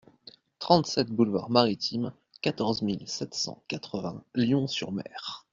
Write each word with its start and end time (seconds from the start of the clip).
trente-sept 0.57 1.11
boulevard 1.11 1.51
Maritime, 1.51 2.11
quatorze 2.41 2.81
mille 2.81 3.07
sept 3.07 3.35
cent 3.35 3.61
quatre-vingts 3.67 4.25
Lion-sur-Mer 4.33 5.45